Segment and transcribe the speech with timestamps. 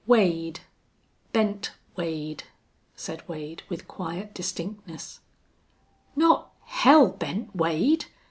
[0.07, 0.61] "Wade
[1.31, 2.45] Bent Wade,"
[2.95, 5.19] said Wade, with quiet distinctness.
[6.17, 8.05] "_Not Hell Bent Wade!